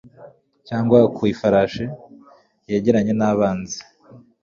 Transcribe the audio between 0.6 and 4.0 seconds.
cyangwa ku ifarashi, yegeranye nabanzi